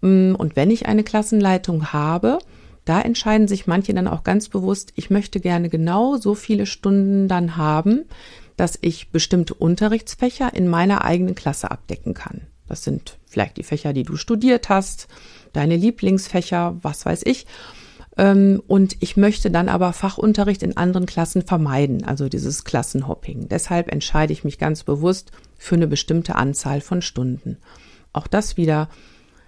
Mm, 0.01 0.35
und 0.35 0.57
wenn 0.57 0.71
ich 0.71 0.87
eine 0.87 1.05
Klassenleitung 1.05 1.93
habe, 1.93 2.39
da 2.85 3.01
entscheiden 3.01 3.49
sich 3.49 3.67
manche 3.67 3.93
dann 3.93 4.09
auch 4.09 4.25
ganz 4.25 4.49
bewusst, 4.49 4.93
ich 4.95 5.11
möchte 5.11 5.41
gerne 5.41 5.69
genau 5.69 6.17
so 6.17 6.35
viele 6.35 6.65
Stunden 6.67 7.29
dann 7.29 7.57
haben, 7.57 8.05
dass 8.57 8.79
ich 8.81 9.11
bestimmte 9.11 9.55
Unterrichtsfächer 9.55 10.55
in 10.55 10.69
meiner 10.69 11.05
eigenen 11.05 11.35
Klasse 11.35 11.71
abdecken 11.71 12.15
kann. 12.15 12.43
Das 12.67 12.85
sind 12.85 13.19
vielleicht 13.27 13.57
die 13.57 13.63
Fächer, 13.63 13.93
die 13.93 14.05
du 14.05 14.17
studiert 14.17 14.69
hast, 14.69 15.09
deine 15.53 15.77
Lieblingsfächer, 15.77 16.77
was 16.83 17.07
weiß 17.07 17.23
ich. 17.25 17.47
Ähm, 18.19 18.61
und 18.67 18.97
ich 19.01 19.17
möchte 19.17 19.51
dann 19.51 19.69
aber 19.69 19.93
Fachunterricht 19.93 20.63
in 20.63 20.77
anderen 20.77 21.07
Klassen 21.07 21.43
vermeiden, 21.43 22.05
also 22.05 22.29
dieses 22.29 22.65
Klassenhopping. 22.65 23.49
Deshalb 23.49 23.91
entscheide 23.91 24.33
ich 24.33 24.45
mich 24.45 24.59
ganz 24.59 24.83
bewusst 24.83 25.31
für 25.57 25.77
eine 25.77 25.87
bestimmte 25.87 26.35
Anzahl 26.35 26.81
von 26.81 27.01
Stunden. 27.01 27.57
Auch 28.13 28.27
das 28.27 28.57
wieder, 28.57 28.89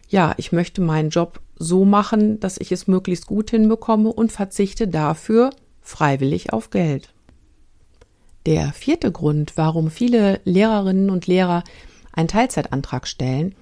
ja, 0.09 0.35
ich 0.37 0.53
möchte 0.53 0.81
meinen 0.81 1.11
Job 1.11 1.41
so 1.57 1.85
machen, 1.85 2.39
dass 2.41 2.59
ich 2.59 2.73
es 2.73 2.87
möglichst 2.87 3.27
gut 3.27 3.51
hinbekomme 3.51 4.13
und 4.13 4.33
verzichte 4.33 4.87
dafür 4.89 5.51
freiwillig 5.81 6.53
auf 6.53 6.71
Geld. 6.71 7.13
Der 8.47 8.73
vierte 8.73 9.11
Grund, 9.13 9.57
warum 9.57 9.91
viele 9.91 10.41
Lehrerinnen 10.45 11.11
und 11.11 11.27
Lehrer 11.27 11.65
einen 12.13 12.29
Teilzeitantrag 12.29 13.07
stellen, 13.07 13.55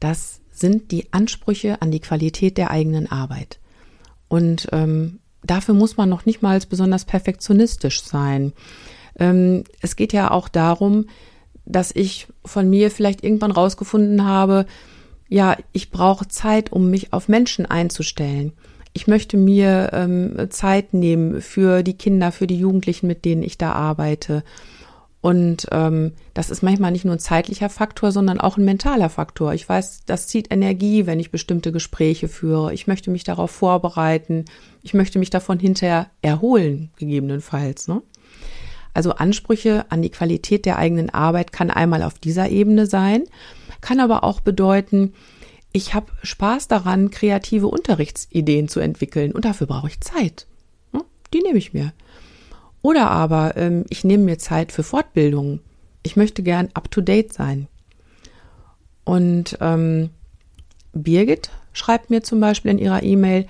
das 0.00 0.40
sind 0.50 0.90
die 0.90 1.12
Ansprüche 1.12 1.80
an 1.82 1.90
die 1.90 2.00
Qualität 2.00 2.56
der 2.56 2.70
eigenen 2.70 3.10
Arbeit. 3.10 3.60
Und 4.28 4.68
ähm, 4.72 5.20
dafür 5.44 5.74
muss 5.74 5.96
man 5.96 6.08
noch 6.08 6.26
nicht 6.26 6.42
mal 6.42 6.58
besonders 6.68 7.04
perfektionistisch 7.04 8.02
sein. 8.02 8.52
Ähm, 9.18 9.64
es 9.80 9.96
geht 9.96 10.12
ja 10.12 10.30
auch 10.30 10.48
darum, 10.48 11.06
dass 11.64 11.90
ich 11.94 12.28
von 12.44 12.68
mir 12.70 12.90
vielleicht 12.90 13.24
irgendwann 13.24 13.50
rausgefunden 13.50 14.24
habe, 14.24 14.66
ja, 15.28 15.56
ich 15.72 15.90
brauche 15.90 16.28
Zeit, 16.28 16.70
um 16.70 16.90
mich 16.90 17.12
auf 17.12 17.28
Menschen 17.28 17.66
einzustellen. 17.66 18.52
Ich 18.92 19.08
möchte 19.08 19.36
mir 19.36 19.90
ähm, 19.92 20.46
Zeit 20.50 20.94
nehmen 20.94 21.42
für 21.42 21.82
die 21.82 21.98
Kinder, 21.98 22.32
für 22.32 22.46
die 22.46 22.58
Jugendlichen, 22.58 23.08
mit 23.08 23.24
denen 23.24 23.42
ich 23.42 23.58
da 23.58 23.72
arbeite. 23.72 24.44
Und 25.26 25.66
ähm, 25.72 26.12
das 26.34 26.50
ist 26.50 26.62
manchmal 26.62 26.92
nicht 26.92 27.04
nur 27.04 27.16
ein 27.16 27.18
zeitlicher 27.18 27.68
Faktor, 27.68 28.12
sondern 28.12 28.40
auch 28.40 28.58
ein 28.58 28.64
mentaler 28.64 29.10
Faktor. 29.10 29.54
Ich 29.54 29.68
weiß, 29.68 30.02
das 30.06 30.28
zieht 30.28 30.52
Energie, 30.52 31.04
wenn 31.06 31.18
ich 31.18 31.32
bestimmte 31.32 31.72
Gespräche 31.72 32.28
führe. 32.28 32.72
Ich 32.72 32.86
möchte 32.86 33.10
mich 33.10 33.24
darauf 33.24 33.50
vorbereiten. 33.50 34.44
Ich 34.84 34.94
möchte 34.94 35.18
mich 35.18 35.30
davon 35.30 35.58
hinterher 35.58 36.10
erholen, 36.22 36.92
gegebenenfalls. 36.96 37.88
Ne? 37.88 38.02
Also 38.94 39.14
Ansprüche 39.14 39.86
an 39.88 40.00
die 40.00 40.10
Qualität 40.10 40.64
der 40.64 40.78
eigenen 40.78 41.10
Arbeit 41.10 41.50
kann 41.50 41.72
einmal 41.72 42.04
auf 42.04 42.20
dieser 42.20 42.48
Ebene 42.48 42.86
sein, 42.86 43.24
kann 43.80 43.98
aber 43.98 44.22
auch 44.22 44.38
bedeuten, 44.38 45.12
ich 45.72 45.92
habe 45.92 46.06
Spaß 46.22 46.68
daran, 46.68 47.10
kreative 47.10 47.66
Unterrichtsideen 47.66 48.68
zu 48.68 48.78
entwickeln 48.78 49.32
und 49.32 49.44
dafür 49.44 49.66
brauche 49.66 49.88
ich 49.88 50.00
Zeit. 50.00 50.46
Ne? 50.92 51.02
Die 51.34 51.40
nehme 51.40 51.58
ich 51.58 51.72
mir. 51.72 51.94
Oder 52.86 53.10
aber 53.10 53.56
ähm, 53.56 53.84
ich 53.88 54.04
nehme 54.04 54.22
mir 54.22 54.38
Zeit 54.38 54.70
für 54.70 54.84
Fortbildungen. 54.84 55.58
Ich 56.04 56.14
möchte 56.14 56.44
gern 56.44 56.68
up-to-date 56.72 57.32
sein. 57.32 57.66
Und 59.02 59.58
ähm, 59.60 60.10
Birgit 60.92 61.50
schreibt 61.72 62.10
mir 62.10 62.22
zum 62.22 62.38
Beispiel 62.38 62.70
in 62.70 62.78
ihrer 62.78 63.02
E-Mail, 63.02 63.48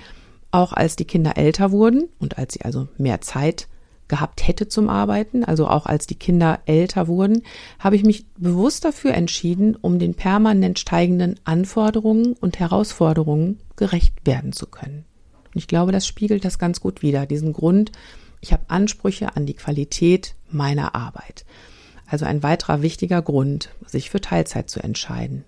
auch 0.52 0.72
als 0.72 0.96
die 0.96 1.04
Kinder 1.04 1.36
älter 1.36 1.70
wurden 1.70 2.08
und 2.18 2.38
als 2.38 2.54
sie 2.54 2.62
also 2.62 2.88
mehr 2.96 3.20
Zeit 3.20 3.68
gehabt 4.08 4.48
hätte 4.48 4.68
zum 4.68 4.88
Arbeiten, 4.88 5.44
also 5.44 5.68
auch 5.68 5.84
als 5.84 6.06
die 6.06 6.14
Kinder 6.14 6.60
älter 6.64 7.06
wurden, 7.06 7.42
habe 7.78 7.96
ich 7.96 8.04
mich 8.04 8.26
bewusst 8.38 8.86
dafür 8.86 9.12
entschieden, 9.12 9.76
um 9.76 9.98
den 9.98 10.14
permanent 10.14 10.78
steigenden 10.78 11.38
Anforderungen 11.44 12.32
und 12.40 12.58
Herausforderungen 12.58 13.60
gerecht 13.76 14.14
werden 14.24 14.54
zu 14.54 14.66
können. 14.66 15.04
Und 15.52 15.58
ich 15.58 15.68
glaube, 15.68 15.92
das 15.92 16.06
spiegelt 16.06 16.42
das 16.46 16.58
ganz 16.58 16.80
gut 16.80 17.02
wider, 17.02 17.26
diesen 17.26 17.52
Grund, 17.52 17.92
ich 18.40 18.52
habe 18.52 18.64
Ansprüche 18.68 19.36
an 19.36 19.46
die 19.46 19.54
Qualität 19.54 20.34
meiner 20.50 20.94
Arbeit. 20.94 21.44
Also 22.06 22.24
ein 22.24 22.42
weiterer 22.42 22.82
wichtiger 22.82 23.22
Grund, 23.22 23.70
sich 23.86 24.10
für 24.10 24.20
Teilzeit 24.20 24.70
zu 24.70 24.80
entscheiden. 24.80 25.44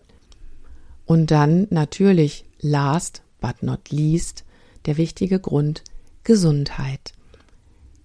Und 1.05 1.31
dann 1.31 1.67
natürlich, 1.71 2.45
last 2.61 3.23
but 3.41 3.63
not 3.63 3.91
least, 3.91 4.45
der 4.87 4.97
wichtige 4.97 5.39
Grund, 5.39 5.85
Gesundheit 6.25 7.13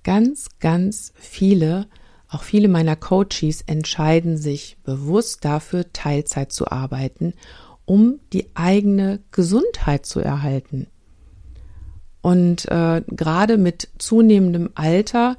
ganz, 0.03 0.49
ganz 0.59 1.13
viele, 1.15 1.87
auch 2.29 2.43
viele 2.43 2.67
meiner 2.67 2.95
Coaches 2.95 3.61
entscheiden 3.65 4.37
sich 4.37 4.77
bewusst 4.83 5.45
dafür, 5.45 5.91
Teilzeit 5.93 6.51
zu 6.51 6.69
arbeiten, 6.71 7.33
um 7.85 8.19
die 8.31 8.55
eigene 8.55 9.21
Gesundheit 9.31 10.05
zu 10.05 10.19
erhalten. 10.19 10.87
Und 12.23 12.71
äh, 12.71 13.03
gerade 13.05 13.57
mit 13.57 13.89
zunehmendem 13.97 14.69
Alter 14.75 15.35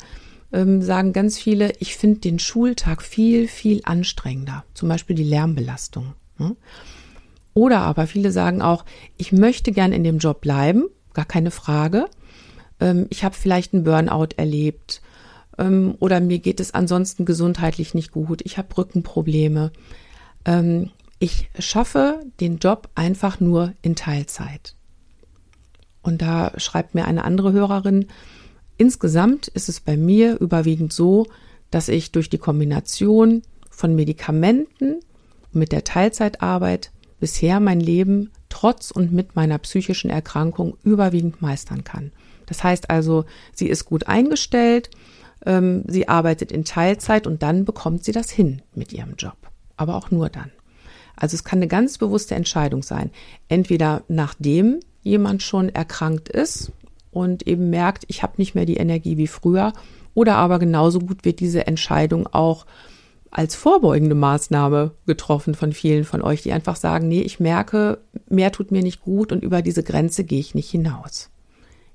ähm, 0.53 0.83
sagen 0.83 1.15
ganz 1.15 1.39
viele, 1.39 1.73
ich 1.81 1.97
finde 1.97 2.21
den 2.21 2.39
Schultag 2.39 3.03
viel, 3.03 3.49
viel 3.49 3.81
anstrengender, 3.85 4.65
zum 4.75 4.91
Beispiel 4.91 5.17
die 5.17 5.25
Lärmbelastung. 5.25 6.13
Ne? 6.39 6.55
Oder 7.55 7.81
aber 7.81 8.07
viele 8.07 8.31
sagen 8.31 8.61
auch, 8.61 8.85
ich 9.17 9.33
möchte 9.33 9.73
gern 9.73 9.93
in 9.93 10.05
dem 10.05 10.19
Job 10.19 10.43
bleiben, 10.43 10.85
gar 11.15 11.25
keine 11.25 11.51
Frage, 11.51 12.07
ähm, 12.81 13.07
ich 13.09 13.25
habe 13.25 13.35
vielleicht 13.35 13.73
einen 13.73 13.85
Burnout 13.85 14.35
erlebt 14.37 15.01
ähm, 15.57 15.95
oder 16.01 16.21
mir 16.21 16.39
geht 16.39 16.61
es 16.61 16.75
ansonsten 16.75 17.25
gesundheitlich 17.25 17.95
nicht 17.95 18.13
gut, 18.13 18.43
ich 18.45 18.59
habe 18.59 18.77
Rückenprobleme. 18.77 19.73
Ähm, 20.45 20.91
ich 21.19 21.49
schaffe 21.59 22.21
den 22.41 22.59
Job 22.59 22.91
einfach 22.95 23.41
nur 23.41 23.73
in 23.81 23.97
Teilzeit. 23.97 24.75
Und 26.05 26.23
da 26.23 26.53
schreibt 26.59 26.95
mir 26.95 27.07
eine 27.07 27.25
andere 27.25 27.53
Hörerin, 27.53 28.07
insgesamt 28.77 29.49
ist 29.49 29.69
es 29.69 29.81
bei 29.81 29.97
mir 29.97 30.39
überwiegend 30.41 30.93
so, 30.93 31.27
dass 31.71 31.89
ich 31.89 32.13
durch 32.13 32.29
die 32.29 32.39
Kombination 32.39 33.43
von 33.71 33.97
Medikamenten 33.97 35.01
mit 35.51 35.73
der 35.73 35.83
Teilzeitarbeit 35.83 36.93
bisher 37.21 37.59
mein 37.59 37.81
Leben 37.81 38.31
trotz 38.51 38.91
und 38.91 39.13
mit 39.13 39.35
meiner 39.35 39.59
psychischen 39.59 40.11
Erkrankung 40.11 40.77
überwiegend 40.85 41.41
meistern 41.41 41.85
kann. 41.85 42.13
Das 42.47 42.63
heißt 42.63 42.91
also, 42.91 43.25
sie 43.55 43.69
ist 43.69 43.87
gut 43.87 44.07
eingestellt, 44.07 44.91
ähm, 45.47 45.85
sie 45.89 46.07
arbeitet 46.07 46.53
in 46.53 46.67
Teilzeit 46.67 47.27
und 47.27 47.43
dann 47.43 47.65
bekommt 47.65 48.05
sie 48.05 48.13
das 48.13 48.31
hin 48.31 48.61
mit 48.75 48.93
ihrem 48.93 49.15
Job. 49.17 49.37
Aber 49.77 49.97
auch 49.97 50.11
nur 50.11 50.29
dann. 50.29 50.53
Also 51.17 51.35
es 51.35 51.45
kann 51.45 51.61
eine 51.61 51.69
ganz 51.69 51.97
bewusste 51.97 52.35
Entscheidung 52.35 52.83
sein. 52.83 53.11
Entweder 53.49 54.03
nachdem 54.09 54.81
jemand 55.05 55.43
schon 55.43 55.69
erkrankt 55.69 56.29
ist 56.29 56.73
und 57.13 57.47
eben 57.47 57.71
merkt, 57.71 58.05
ich 58.09 58.25
habe 58.25 58.35
nicht 58.39 58.57
mehr 58.57 58.67
die 58.67 58.79
Energie 58.79 59.17
wie 59.17 59.29
früher, 59.29 59.73
oder 60.15 60.37
aber 60.37 60.59
genauso 60.59 60.99
gut 60.99 61.25
wird 61.25 61.41
diese 61.41 61.67
Entscheidung 61.67 62.27
auch 62.27 62.67
als 63.31 63.57
vorbeugende 63.57 64.15
Maßnahme 64.15 64.93
getroffen 65.07 65.55
von 65.55 65.73
vielen 65.73 66.05
von 66.05 66.23
euch, 66.23 66.43
die 66.43 66.53
einfach 66.53 66.77
sagen, 66.77 67.09
nee, 67.09 67.21
ich 67.21 67.41
merke, 67.41 67.99
mehr 68.29 68.53
tut 68.53 68.71
mir 68.71 68.83
nicht 68.83 69.01
gut 69.01 69.33
und 69.33 69.43
über 69.43 69.61
diese 69.61 69.83
Grenze 69.83 70.23
gehe 70.25 70.39
ich 70.39 70.55
nicht 70.55 70.71
hinaus. 70.71 71.31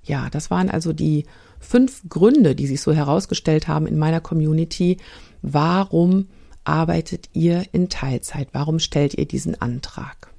Ja, 0.04 0.30
das 0.30 0.52
waren 0.52 0.70
also 0.70 0.92
die 0.92 1.26
fünf 1.60 2.04
Gründe, 2.10 2.56
die 2.56 2.68
sich 2.68 2.82
so 2.82 2.92
herausgestellt 2.92 3.68
haben 3.68 3.88
in 3.88 3.98
meiner 3.98 4.20
Community. 4.20 4.98
Warum 5.42 6.28
arbeitet 6.66 7.30
ihr 7.32 7.64
in 7.72 7.88
Teilzeit? 7.88 8.50
Warum 8.52 8.80
stellt 8.80 9.14
ihr 9.14 9.26
diesen 9.26 9.62
Antrag? 9.62 10.34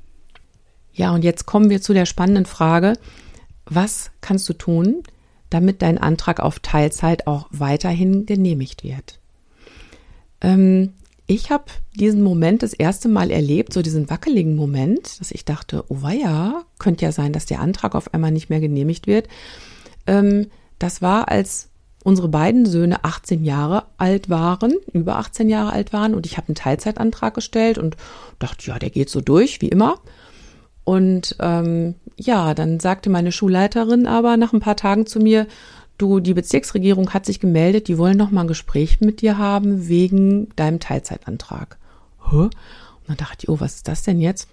Ja, 1.01 1.15
und 1.15 1.25
jetzt 1.25 1.47
kommen 1.47 1.71
wir 1.71 1.81
zu 1.81 1.95
der 1.95 2.05
spannenden 2.05 2.45
Frage, 2.45 2.93
was 3.65 4.11
kannst 4.21 4.47
du 4.51 4.53
tun, 4.53 5.03
damit 5.49 5.81
dein 5.81 5.97
Antrag 5.97 6.41
auf 6.41 6.59
Teilzeit 6.59 7.27
auch 7.27 7.47
weiterhin 7.51 8.27
genehmigt 8.27 8.85
wird? 8.85 9.19
Ähm, 10.43 10.93
ich 11.27 11.51
habe 11.51 11.65
diesen 11.95 12.23
Moment 12.23 12.63
das 12.63 12.75
erste 12.75 13.09
Mal 13.09 13.31
erlebt, 13.31 13.73
so 13.73 13.81
diesen 13.81 14.11
wackeligen 14.11 14.57
Moment, 14.57 15.19
dass 15.21 15.31
ich 15.31 15.47
dachte, 15.47 15.87
oh 15.89 16.07
ja, 16.09 16.65
könnte 16.79 17.07
ja 17.07 17.13
sein, 17.13 17.33
dass 17.33 17.47
der 17.47 17.61
Antrag 17.61 17.95
auf 17.95 18.13
einmal 18.13 18.31
nicht 18.31 18.51
mehr 18.51 18.61
genehmigt 18.61 19.07
wird. 19.07 19.27
Ähm, 20.07 20.49
das 20.79 21.01
war, 21.01 21.29
als 21.29 21.71
unsere 22.05 22.29
beiden 22.29 22.67
Söhne 22.67 23.05
18 23.05 23.43
Jahre 23.43 23.85
alt 23.97 24.29
waren, 24.29 24.75
über 24.93 25.17
18 25.17 25.49
Jahre 25.49 25.73
alt 25.73 25.95
waren 25.95 26.15
und 26.15 26.27
ich 26.27 26.37
habe 26.37 26.49
einen 26.49 26.57
Teilzeitantrag 26.57 27.33
gestellt 27.33 27.79
und 27.79 27.97
dachte, 28.39 28.67
ja, 28.67 28.79
der 28.79 28.91
geht 28.91 29.09
so 29.09 29.23
durch, 29.23 29.63
wie 29.63 29.69
immer. 29.69 29.99
Und 30.85 31.37
ähm, 31.41 31.95
ja, 32.17 32.55
dann 32.55 32.81
sagte 32.81 33.11
meine 33.11 33.33
Schulleiterin 33.33 34.07
aber 34.07 34.37
nach 34.37 34.53
ein 34.53 34.61
paar 34.61 34.77
Tagen 34.77 35.07
zu 35.07 35.21
mir, 35.21 35.47
du, 35.99 36.21
die 36.21 36.35
Bezirksregierung 36.35 37.11
hat 37.11 37.27
sich 37.27 37.41
gemeldet, 37.41 37.89
die 37.89 37.99
wollen 37.99 38.17
noch 38.17 38.31
mal 38.31 38.43
ein 38.43 38.49
Gespräch 38.49 39.01
mit 39.01 39.21
dir 39.21 39.39
haben 39.39 39.89
wegen 39.89 40.49
deinem 40.57 40.81
Teilzeitantrag. 40.81 41.79
Hä? 42.31 42.37
Und 42.37 42.53
dann 43.07 43.17
dachte 43.17 43.45
ich, 43.45 43.49
oh, 43.49 43.61
was 43.61 43.77
ist 43.77 43.89
das 43.89 44.03
denn 44.03 44.21
jetzt? 44.21 44.49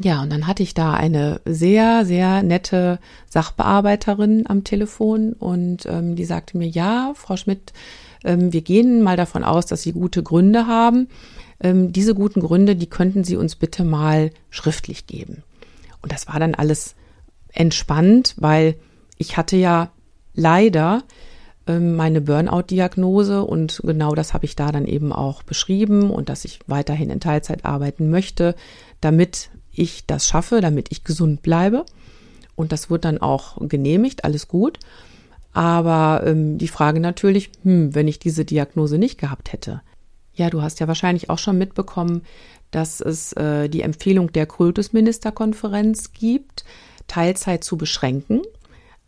Ja, 0.00 0.22
und 0.22 0.32
dann 0.32 0.46
hatte 0.46 0.62
ich 0.62 0.72
da 0.72 0.94
eine 0.94 1.40
sehr, 1.44 2.06
sehr 2.06 2.42
nette 2.42 2.98
Sachbearbeiterin 3.28 4.46
am 4.46 4.64
Telefon 4.64 5.34
und 5.34 5.84
ähm, 5.86 6.16
die 6.16 6.24
sagte 6.24 6.56
mir, 6.56 6.68
ja, 6.68 7.12
Frau 7.14 7.36
Schmidt, 7.36 7.74
ähm, 8.24 8.52
wir 8.52 8.62
gehen 8.62 9.02
mal 9.02 9.16
davon 9.16 9.44
aus, 9.44 9.66
dass 9.66 9.82
Sie 9.82 9.92
gute 9.92 10.22
Gründe 10.22 10.66
haben. 10.66 11.08
Ähm, 11.62 11.92
diese 11.92 12.14
guten 12.14 12.40
Gründe, 12.40 12.76
die 12.76 12.88
könnten 12.88 13.24
Sie 13.24 13.36
uns 13.36 13.56
bitte 13.56 13.84
mal 13.84 14.30
schriftlich 14.50 15.06
geben. 15.06 15.44
Und 16.02 16.12
das 16.12 16.26
war 16.26 16.38
dann 16.40 16.54
alles 16.54 16.96
entspannt, 17.52 18.34
weil 18.36 18.74
ich 19.16 19.36
hatte 19.36 19.56
ja 19.56 19.92
leider 20.34 21.04
ähm, 21.66 21.94
meine 21.94 22.20
Burnout-Diagnose 22.20 23.44
und 23.44 23.80
genau 23.84 24.14
das 24.14 24.34
habe 24.34 24.44
ich 24.44 24.56
da 24.56 24.72
dann 24.72 24.86
eben 24.86 25.12
auch 25.12 25.42
beschrieben 25.44 26.10
und 26.10 26.28
dass 26.28 26.44
ich 26.44 26.58
weiterhin 26.66 27.10
in 27.10 27.20
Teilzeit 27.20 27.64
arbeiten 27.64 28.10
möchte, 28.10 28.56
damit 29.00 29.50
ich 29.70 30.06
das 30.06 30.26
schaffe, 30.26 30.60
damit 30.60 30.88
ich 30.90 31.04
gesund 31.04 31.42
bleibe. 31.42 31.86
Und 32.56 32.72
das 32.72 32.90
wird 32.90 33.04
dann 33.04 33.18
auch 33.18 33.56
genehmigt, 33.68 34.24
alles 34.24 34.48
gut. 34.48 34.78
Aber 35.52 36.22
ähm, 36.26 36.58
die 36.58 36.68
Frage 36.68 37.00
natürlich, 37.00 37.50
hm, 37.62 37.94
wenn 37.94 38.08
ich 38.08 38.18
diese 38.18 38.44
Diagnose 38.44 38.98
nicht 38.98 39.18
gehabt 39.18 39.52
hätte. 39.52 39.82
Ja, 40.34 40.50
du 40.50 40.62
hast 40.62 40.80
ja 40.80 40.88
wahrscheinlich 40.88 41.30
auch 41.30 41.38
schon 41.38 41.58
mitbekommen, 41.58 42.22
dass 42.70 43.00
es 43.00 43.32
äh, 43.34 43.68
die 43.68 43.82
Empfehlung 43.82 44.32
der 44.32 44.46
Kultusministerkonferenz 44.46 46.12
gibt, 46.12 46.64
Teilzeit 47.06 47.64
zu 47.64 47.76
beschränken. 47.76 48.42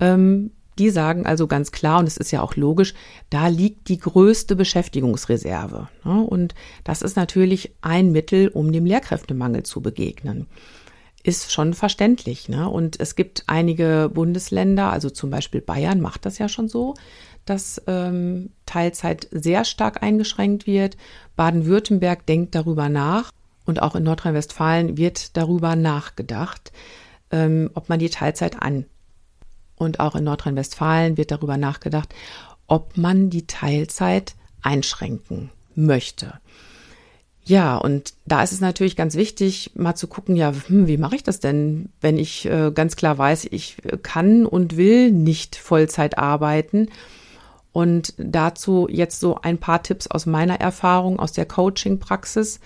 Ähm, 0.00 0.50
die 0.78 0.90
sagen 0.90 1.24
also 1.24 1.46
ganz 1.46 1.70
klar, 1.70 2.00
und 2.00 2.06
es 2.06 2.16
ist 2.16 2.30
ja 2.32 2.42
auch 2.42 2.56
logisch, 2.56 2.94
da 3.30 3.46
liegt 3.46 3.88
die 3.88 3.98
größte 3.98 4.56
Beschäftigungsreserve. 4.56 5.88
Ne? 6.04 6.20
Und 6.22 6.54
das 6.82 7.02
ist 7.02 7.16
natürlich 7.16 7.74
ein 7.80 8.12
Mittel, 8.12 8.48
um 8.48 8.72
dem 8.72 8.84
Lehrkräftemangel 8.84 9.62
zu 9.62 9.80
begegnen. 9.80 10.46
Ist 11.22 11.52
schon 11.52 11.74
verständlich. 11.74 12.48
Ne? 12.48 12.68
Und 12.68 13.00
es 13.00 13.14
gibt 13.14 13.44
einige 13.46 14.10
Bundesländer, 14.12 14.90
also 14.90 15.10
zum 15.10 15.30
Beispiel 15.30 15.60
Bayern 15.60 16.00
macht 16.00 16.26
das 16.26 16.38
ja 16.38 16.48
schon 16.48 16.68
so, 16.68 16.94
dass 17.44 17.82
ähm, 17.86 18.50
Teilzeit 18.66 19.28
sehr 19.30 19.64
stark 19.64 20.02
eingeschränkt 20.02 20.66
wird. 20.66 20.96
Baden-Württemberg 21.36 22.26
denkt 22.26 22.54
darüber 22.54 22.88
nach 22.88 23.30
und 23.64 23.82
auch 23.82 23.94
in 23.94 24.02
Nordrhein-Westfalen 24.02 24.96
wird 24.96 25.36
darüber 25.36 25.76
nachgedacht, 25.76 26.72
ähm, 27.30 27.70
ob 27.74 27.88
man 27.88 27.98
die 27.98 28.10
Teilzeit 28.10 28.62
an 28.62 28.86
und 29.76 30.00
auch 30.00 30.14
in 30.14 30.24
Nordrhein-Westfalen 30.24 31.16
wird 31.16 31.30
darüber 31.30 31.56
nachgedacht, 31.56 32.14
ob 32.66 32.96
man 32.96 33.30
die 33.30 33.46
Teilzeit 33.46 34.34
einschränken 34.62 35.50
möchte. 35.74 36.34
Ja, 37.46 37.76
und 37.76 38.14
da 38.24 38.42
ist 38.42 38.52
es 38.52 38.60
natürlich 38.60 38.96
ganz 38.96 39.16
wichtig, 39.16 39.72
mal 39.74 39.94
zu 39.94 40.06
gucken, 40.06 40.34
ja, 40.34 40.54
hm, 40.66 40.86
wie 40.86 40.96
mache 40.96 41.16
ich 41.16 41.22
das 41.22 41.40
denn, 41.40 41.90
wenn 42.00 42.16
ich 42.16 42.46
äh, 42.46 42.70
ganz 42.74 42.96
klar 42.96 43.18
weiß, 43.18 43.48
ich 43.50 43.76
kann 44.02 44.46
und 44.46 44.78
will 44.78 45.10
nicht 45.10 45.56
Vollzeit 45.56 46.16
arbeiten. 46.16 46.88
Und 47.74 48.14
dazu 48.18 48.86
jetzt 48.88 49.18
so 49.18 49.40
ein 49.42 49.58
paar 49.58 49.82
Tipps 49.82 50.06
aus 50.06 50.26
meiner 50.26 50.60
Erfahrung, 50.60 51.18
aus 51.18 51.32
der 51.32 51.44
Coaching-Praxis. 51.44 52.60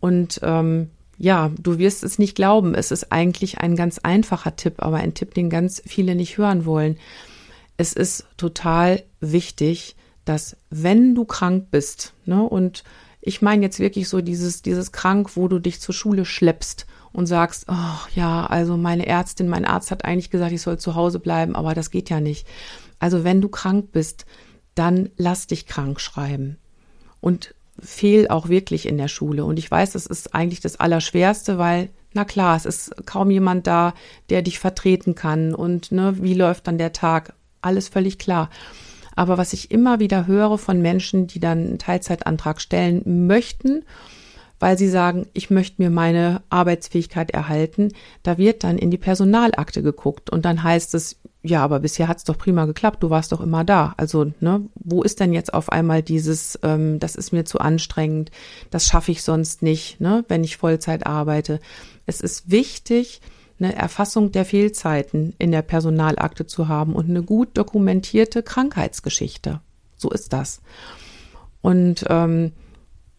Und 0.00 0.40
ähm, 0.42 0.90
ja, 1.18 1.52
du 1.56 1.78
wirst 1.78 2.02
es 2.02 2.18
nicht 2.18 2.34
glauben. 2.34 2.74
Es 2.74 2.90
ist 2.90 3.12
eigentlich 3.12 3.58
ein 3.58 3.76
ganz 3.76 4.00
einfacher 4.00 4.56
Tipp, 4.56 4.74
aber 4.78 4.96
ein 4.96 5.14
Tipp, 5.14 5.34
den 5.34 5.50
ganz 5.50 5.80
viele 5.86 6.16
nicht 6.16 6.36
hören 6.36 6.64
wollen. 6.64 6.98
Es 7.76 7.92
ist 7.92 8.26
total 8.36 9.04
wichtig, 9.20 9.94
dass 10.24 10.56
wenn 10.68 11.14
du 11.14 11.24
krank 11.24 11.68
bist, 11.70 12.12
ne, 12.24 12.42
und 12.42 12.82
ich 13.20 13.42
meine 13.42 13.62
jetzt 13.62 13.78
wirklich 13.78 14.08
so 14.08 14.20
dieses, 14.20 14.62
dieses 14.62 14.90
krank, 14.90 15.36
wo 15.36 15.46
du 15.46 15.60
dich 15.60 15.80
zur 15.80 15.94
Schule 15.94 16.24
schleppst 16.24 16.86
und 17.12 17.26
sagst, 17.26 17.66
oh 17.68 18.08
ja, 18.16 18.46
also 18.46 18.76
meine 18.76 19.06
Ärztin, 19.06 19.48
mein 19.48 19.64
Arzt 19.64 19.92
hat 19.92 20.04
eigentlich 20.04 20.30
gesagt, 20.30 20.52
ich 20.52 20.62
soll 20.62 20.78
zu 20.78 20.96
Hause 20.96 21.20
bleiben, 21.20 21.54
aber 21.54 21.74
das 21.74 21.92
geht 21.92 22.10
ja 22.10 22.18
nicht. 22.18 22.48
Also 23.00 23.24
wenn 23.24 23.40
du 23.40 23.48
krank 23.48 23.90
bist, 23.90 24.26
dann 24.76 25.10
lass 25.16 25.48
dich 25.48 25.66
krank 25.66 26.00
schreiben. 26.00 26.56
Und 27.20 27.54
fehl 27.80 28.28
auch 28.28 28.48
wirklich 28.48 28.86
in 28.86 28.98
der 28.98 29.08
Schule. 29.08 29.44
Und 29.44 29.58
ich 29.58 29.70
weiß, 29.70 29.92
das 29.92 30.06
ist 30.06 30.34
eigentlich 30.34 30.60
das 30.60 30.78
Allerschwerste, 30.78 31.58
weil, 31.58 31.88
na 32.12 32.24
klar, 32.24 32.56
es 32.56 32.66
ist 32.66 33.06
kaum 33.06 33.30
jemand 33.30 33.66
da, 33.66 33.94
der 34.28 34.42
dich 34.42 34.58
vertreten 34.58 35.14
kann. 35.14 35.54
Und 35.54 35.90
ne, 35.90 36.14
wie 36.20 36.34
läuft 36.34 36.66
dann 36.66 36.78
der 36.78 36.92
Tag? 36.92 37.34
Alles 37.62 37.88
völlig 37.88 38.18
klar. 38.18 38.50
Aber 39.16 39.38
was 39.38 39.52
ich 39.52 39.70
immer 39.70 39.98
wieder 39.98 40.26
höre 40.26 40.56
von 40.56 40.80
Menschen, 40.80 41.26
die 41.26 41.40
dann 41.40 41.58
einen 41.58 41.78
Teilzeitantrag 41.78 42.60
stellen 42.60 43.26
möchten, 43.26 43.84
weil 44.60 44.78
sie 44.78 44.88
sagen, 44.88 45.26
ich 45.32 45.50
möchte 45.50 45.82
mir 45.82 45.90
meine 45.90 46.42
Arbeitsfähigkeit 46.50 47.30
erhalten, 47.30 47.92
da 48.22 48.38
wird 48.38 48.62
dann 48.62 48.78
in 48.78 48.90
die 48.90 48.98
Personalakte 48.98 49.82
geguckt 49.82 50.30
und 50.30 50.44
dann 50.44 50.62
heißt 50.62 50.94
es, 50.94 51.16
ja, 51.42 51.62
aber 51.62 51.80
bisher 51.80 52.08
hat's 52.08 52.24
doch 52.24 52.36
prima 52.36 52.66
geklappt, 52.66 53.02
du 53.02 53.08
warst 53.08 53.32
doch 53.32 53.40
immer 53.40 53.64
da. 53.64 53.94
Also, 53.96 54.32
ne, 54.40 54.68
wo 54.74 55.02
ist 55.02 55.20
denn 55.20 55.32
jetzt 55.32 55.54
auf 55.54 55.70
einmal 55.70 56.02
dieses, 56.02 56.58
ähm, 56.62 56.98
das 56.98 57.16
ist 57.16 57.32
mir 57.32 57.44
zu 57.44 57.58
anstrengend, 57.60 58.30
das 58.70 58.86
schaffe 58.86 59.12
ich 59.12 59.22
sonst 59.22 59.62
nicht, 59.62 60.00
ne, 60.00 60.24
wenn 60.28 60.44
ich 60.44 60.58
Vollzeit 60.58 61.06
arbeite. 61.06 61.60
Es 62.04 62.20
ist 62.20 62.50
wichtig, 62.50 63.22
eine 63.58 63.74
Erfassung 63.74 64.32
der 64.32 64.44
Fehlzeiten 64.44 65.34
in 65.38 65.50
der 65.50 65.62
Personalakte 65.62 66.46
zu 66.46 66.68
haben 66.68 66.94
und 66.94 67.08
eine 67.08 67.22
gut 67.22 67.50
dokumentierte 67.54 68.42
Krankheitsgeschichte. 68.42 69.60
So 69.96 70.10
ist 70.10 70.32
das. 70.32 70.60
Und 71.62 72.04
ähm, 72.08 72.52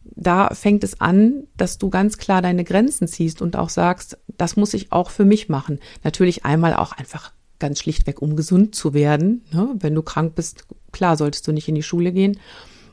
da 0.03 0.49
fängt 0.53 0.83
es 0.83 0.99
an, 0.99 1.47
dass 1.57 1.77
du 1.77 1.89
ganz 1.89 2.17
klar 2.17 2.41
deine 2.41 2.63
Grenzen 2.63 3.07
ziehst 3.07 3.41
und 3.41 3.55
auch 3.55 3.69
sagst, 3.69 4.17
das 4.27 4.57
muss 4.57 4.73
ich 4.73 4.91
auch 4.91 5.09
für 5.09 5.25
mich 5.25 5.49
machen. 5.49 5.79
Natürlich 6.03 6.43
einmal 6.45 6.75
auch 6.75 6.91
einfach 6.91 7.31
ganz 7.61 7.79
schlichtweg, 7.79 8.21
um 8.21 8.35
gesund 8.35 8.75
zu 8.75 8.93
werden. 8.93 9.45
Ne? 9.53 9.69
Wenn 9.79 9.95
du 9.95 10.01
krank 10.01 10.35
bist, 10.35 10.65
klar, 10.91 11.15
solltest 11.15 11.47
du 11.47 11.53
nicht 11.53 11.69
in 11.69 11.75
die 11.75 11.83
Schule 11.83 12.11
gehen 12.11 12.37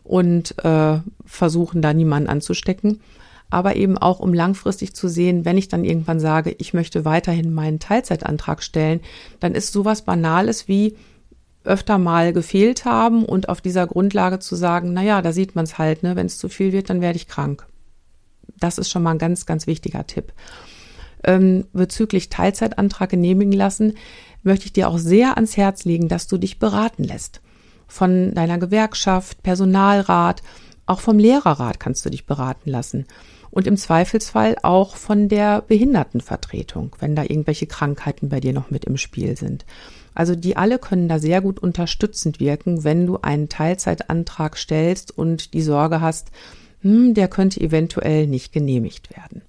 und 0.05 0.57
äh, 0.65 1.01
versuchen, 1.25 1.83
da 1.83 1.93
niemanden 1.93 2.29
anzustecken. 2.29 3.01
Aber 3.51 3.75
eben 3.75 3.99
auch, 3.99 4.21
um 4.21 4.33
langfristig 4.33 4.95
zu 4.95 5.09
sehen, 5.09 5.45
wenn 5.45 5.59
ich 5.59 5.69
dann 5.69 5.85
irgendwann 5.85 6.21
sage, 6.21 6.55
ich 6.59 6.75
möchte 6.75 7.05
weiterhin 7.05 7.53
meinen 7.53 7.81
Teilzeitantrag 7.81 8.63
stellen, 8.63 9.01
dann 9.41 9.55
ist 9.55 9.73
sowas 9.73 10.03
Banales 10.03 10.69
wie, 10.69 10.97
öfter 11.65 11.99
mal 11.99 12.33
gefehlt 12.33 12.85
haben 12.85 13.25
und 13.25 13.49
auf 13.49 13.61
dieser 13.61 13.87
Grundlage 13.87 14.39
zu 14.39 14.57
sagen, 14.57 14.93
na 14.93 15.03
ja, 15.03 15.23
da 15.23 15.33
sieht 15.33 15.55
man 15.55 15.65
es 15.65 15.79
halt, 15.79 16.03
ne, 16.03 16.17
wenn 16.17 16.27
es 16.27 16.39
zu 16.39 16.49
viel 16.49 16.73
wird, 16.73 16.91
dann 16.91 17.01
werde 17.01 17.17
ich 17.17 17.29
krank. 17.29 17.67
Das 18.59 18.79
ist 18.79 18.91
schon 18.91 19.03
mal 19.03 19.13
ein 19.13 19.19
ganz, 19.19 19.47
ganz 19.47 19.67
wichtiger 19.67 20.07
Tipp. 20.07 20.33
Ähm, 21.25 21.67
bezüglich 21.73 22.29
Teilzeitantrag 22.29 23.11
genehmigen 23.11 23.53
lassen, 23.53 23.95
möchte 24.43 24.67
ich 24.67 24.73
dir 24.73 24.89
auch 24.89 24.99
sehr 24.99 25.37
ans 25.37 25.57
Herz 25.57 25.85
legen, 25.85 26.09
dass 26.09 26.27
du 26.27 26.39
dich 26.39 26.59
beraten 26.59 27.05
lässt. 27.05 27.41
Von 27.87 28.35
deiner 28.35 28.59
Gewerkschaft, 28.59 29.43
Personalrat, 29.43 30.43
auch 30.87 31.01
vom 31.01 31.19
Lehrerrat 31.19 31.81
kannst 31.81 32.05
du 32.05 32.11
dich 32.11 32.27
beraten 32.27 32.71
lassen. 32.71 33.07
Und 33.51 33.67
im 33.67 33.77
Zweifelsfall 33.77 34.57
auch 34.63 34.97
von 34.97 35.29
der 35.29 35.63
Behindertenvertretung, 35.63 36.95
wenn 36.99 37.17
da 37.17 37.23
irgendwelche 37.23 37.67
Krankheiten 37.67 38.29
bei 38.29 38.41
dir 38.41 38.53
noch 38.53 38.71
mit 38.71 38.85
im 38.85 38.97
Spiel 38.97 39.37
sind. 39.37 39.65
Also 40.15 40.35
die 40.35 40.57
alle 40.57 40.79
können 40.79 41.09
da 41.09 41.19
sehr 41.19 41.41
gut 41.41 41.59
unterstützend 41.59 42.41
wirken, 42.41 42.85
wenn 42.85 43.07
du 43.07 43.19
einen 43.23 43.49
Teilzeitantrag 43.49 44.57
stellst 44.57 45.17
und 45.17 45.55
die 45.55 45.63
Sorge 45.63 46.01
hast, 46.01 46.31
hm, 46.83 47.15
der 47.15 47.29
könnte 47.29 47.61
eventuell 47.61 48.27
nicht 48.27 48.53
genehmigt 48.53 49.17
werden. 49.17 49.43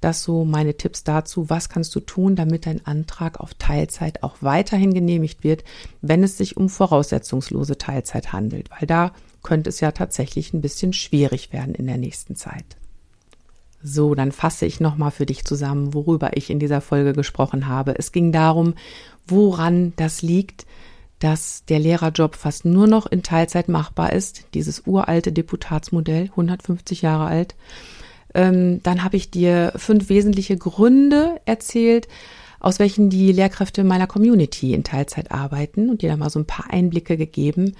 Das 0.00 0.22
so 0.22 0.44
meine 0.44 0.76
Tipps 0.76 1.04
dazu, 1.04 1.48
was 1.48 1.68
kannst 1.68 1.94
du 1.94 2.00
tun, 2.00 2.36
damit 2.36 2.66
dein 2.66 2.84
Antrag 2.86 3.40
auf 3.40 3.54
Teilzeit 3.54 4.22
auch 4.22 4.36
weiterhin 4.40 4.92
genehmigt 4.92 5.42
wird, 5.42 5.64
wenn 6.02 6.22
es 6.22 6.36
sich 6.36 6.56
um 6.56 6.68
voraussetzungslose 6.68 7.78
Teilzeit 7.78 8.32
handelt, 8.32 8.70
weil 8.70 8.86
da 8.86 9.12
könnte 9.42 9.70
es 9.70 9.80
ja 9.80 9.92
tatsächlich 9.92 10.52
ein 10.52 10.60
bisschen 10.60 10.92
schwierig 10.92 11.52
werden 11.52 11.74
in 11.74 11.86
der 11.86 11.98
nächsten 11.98 12.36
Zeit. 12.36 12.76
So, 13.82 14.14
dann 14.14 14.32
fasse 14.32 14.66
ich 14.66 14.80
nochmal 14.80 15.12
für 15.12 15.26
dich 15.26 15.44
zusammen, 15.44 15.94
worüber 15.94 16.36
ich 16.36 16.50
in 16.50 16.58
dieser 16.58 16.80
Folge 16.80 17.12
gesprochen 17.12 17.68
habe. 17.68 17.96
Es 17.96 18.10
ging 18.10 18.32
darum, 18.32 18.74
woran 19.26 19.92
das 19.96 20.22
liegt, 20.22 20.66
dass 21.18 21.64
der 21.66 21.78
Lehrerjob 21.78 22.34
fast 22.34 22.64
nur 22.64 22.86
noch 22.86 23.06
in 23.06 23.22
Teilzeit 23.22 23.68
machbar 23.68 24.12
ist, 24.12 24.44
dieses 24.54 24.86
uralte 24.86 25.32
Deputatsmodell, 25.32 26.24
150 26.24 27.02
Jahre 27.02 27.26
alt. 27.26 27.54
Ähm, 28.36 28.82
dann 28.82 29.02
habe 29.02 29.16
ich 29.16 29.30
dir 29.30 29.72
fünf 29.76 30.10
wesentliche 30.10 30.58
Gründe 30.58 31.40
erzählt, 31.46 32.06
aus 32.60 32.78
welchen 32.78 33.08
die 33.08 33.32
Lehrkräfte 33.32 33.82
meiner 33.82 34.06
Community 34.06 34.74
in 34.74 34.84
Teilzeit 34.84 35.32
arbeiten 35.32 35.88
und 35.88 36.02
dir 36.02 36.10
da 36.10 36.18
mal 36.18 36.28
so 36.28 36.38
ein 36.38 36.46
paar 36.46 36.70
Einblicke 36.70 37.16
gegeben. 37.16 37.74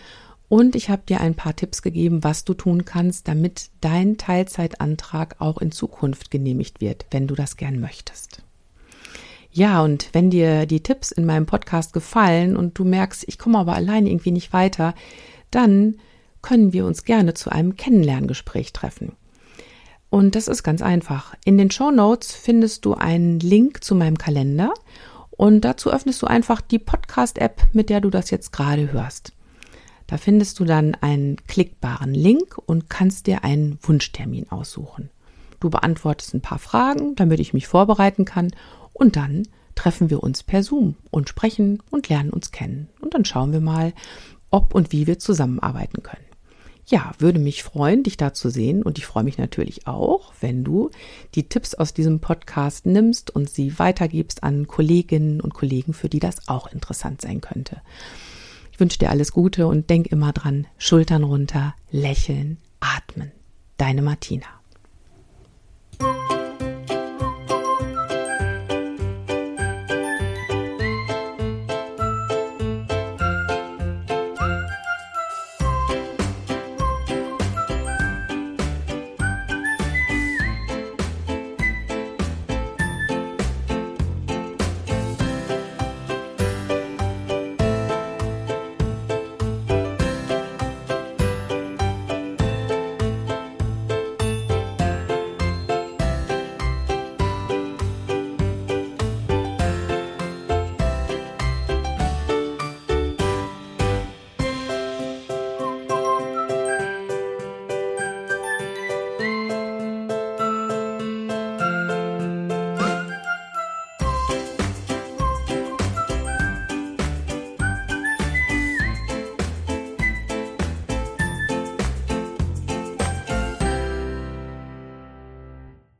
Und 0.48 0.74
ich 0.74 0.88
habe 0.88 1.02
dir 1.06 1.20
ein 1.20 1.34
paar 1.34 1.54
Tipps 1.54 1.82
gegeben, 1.82 2.24
was 2.24 2.44
du 2.44 2.54
tun 2.54 2.86
kannst, 2.86 3.28
damit 3.28 3.68
dein 3.82 4.16
Teilzeitantrag 4.16 5.36
auch 5.40 5.58
in 5.58 5.72
Zukunft 5.72 6.30
genehmigt 6.30 6.80
wird, 6.80 7.04
wenn 7.10 7.26
du 7.26 7.34
das 7.34 7.58
gern 7.58 7.78
möchtest. 7.78 8.42
Ja, 9.52 9.82
und 9.82 10.08
wenn 10.12 10.30
dir 10.30 10.64
die 10.64 10.82
Tipps 10.82 11.10
in 11.10 11.26
meinem 11.26 11.44
Podcast 11.44 11.92
gefallen 11.92 12.56
und 12.56 12.78
du 12.78 12.84
merkst, 12.84 13.24
ich 13.26 13.38
komme 13.38 13.58
aber 13.58 13.74
alleine 13.74 14.08
irgendwie 14.08 14.30
nicht 14.30 14.54
weiter, 14.54 14.94
dann 15.50 15.96
können 16.40 16.72
wir 16.72 16.86
uns 16.86 17.04
gerne 17.04 17.34
zu 17.34 17.50
einem 17.50 17.76
Kennenlerngespräch 17.76 18.72
treffen. 18.72 19.12
Und 20.10 20.34
das 20.34 20.48
ist 20.48 20.62
ganz 20.62 20.82
einfach. 20.82 21.34
In 21.44 21.58
den 21.58 21.70
Show 21.70 21.90
Notes 21.90 22.32
findest 22.32 22.84
du 22.84 22.94
einen 22.94 23.40
Link 23.40 23.82
zu 23.82 23.94
meinem 23.94 24.18
Kalender 24.18 24.72
und 25.30 25.62
dazu 25.62 25.92
öffnest 25.92 26.22
du 26.22 26.26
einfach 26.26 26.60
die 26.60 26.78
Podcast-App, 26.78 27.62
mit 27.72 27.90
der 27.90 28.00
du 28.00 28.10
das 28.10 28.30
jetzt 28.30 28.52
gerade 28.52 28.92
hörst. 28.92 29.32
Da 30.06 30.16
findest 30.18 30.60
du 30.60 30.64
dann 30.64 30.94
einen 30.94 31.36
klickbaren 31.46 32.14
Link 32.14 32.56
und 32.64 32.88
kannst 32.88 33.26
dir 33.26 33.44
einen 33.44 33.78
Wunschtermin 33.82 34.50
aussuchen. 34.50 35.10
Du 35.58 35.70
beantwortest 35.70 36.34
ein 36.34 36.42
paar 36.42 36.58
Fragen, 36.58 37.16
damit 37.16 37.40
ich 37.40 37.52
mich 37.52 37.66
vorbereiten 37.66 38.24
kann 38.24 38.52
und 38.92 39.16
dann 39.16 39.48
treffen 39.74 40.10
wir 40.10 40.22
uns 40.22 40.42
per 40.42 40.62
Zoom 40.62 40.96
und 41.10 41.28
sprechen 41.28 41.82
und 41.90 42.08
lernen 42.08 42.30
uns 42.30 42.50
kennen. 42.50 42.88
Und 43.00 43.14
dann 43.14 43.24
schauen 43.24 43.52
wir 43.52 43.60
mal, 43.60 43.92
ob 44.50 44.74
und 44.74 44.92
wie 44.92 45.06
wir 45.06 45.18
zusammenarbeiten 45.18 46.02
können. 46.02 46.25
Ja, 46.88 47.12
würde 47.18 47.40
mich 47.40 47.64
freuen, 47.64 48.04
dich 48.04 48.16
da 48.16 48.32
zu 48.32 48.48
sehen. 48.48 48.82
Und 48.82 48.98
ich 48.98 49.06
freue 49.06 49.24
mich 49.24 49.38
natürlich 49.38 49.88
auch, 49.88 50.32
wenn 50.40 50.62
du 50.62 50.90
die 51.34 51.48
Tipps 51.48 51.74
aus 51.74 51.94
diesem 51.94 52.20
Podcast 52.20 52.86
nimmst 52.86 53.34
und 53.34 53.50
sie 53.50 53.78
weitergibst 53.78 54.44
an 54.44 54.68
Kolleginnen 54.68 55.40
und 55.40 55.52
Kollegen, 55.52 55.94
für 55.94 56.08
die 56.08 56.20
das 56.20 56.46
auch 56.48 56.68
interessant 56.68 57.20
sein 57.20 57.40
könnte. 57.40 57.80
Ich 58.72 58.78
wünsche 58.78 58.98
dir 58.98 59.10
alles 59.10 59.32
Gute 59.32 59.66
und 59.66 59.90
denk 59.90 60.06
immer 60.08 60.32
dran, 60.32 60.66
Schultern 60.78 61.24
runter, 61.24 61.74
lächeln, 61.90 62.58
atmen. 62.78 63.32
Deine 63.78 64.02
Martina. 64.02 64.55